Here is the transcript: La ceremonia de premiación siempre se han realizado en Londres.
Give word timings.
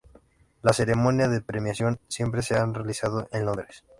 La 0.63 0.73
ceremonia 0.73 1.27
de 1.29 1.41
premiación 1.41 1.99
siempre 2.07 2.41
se 2.41 2.55
han 2.57 2.73
realizado 2.73 3.29
en 3.31 3.45
Londres. 3.45 3.83